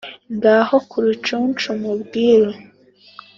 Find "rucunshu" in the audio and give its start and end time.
1.05-1.69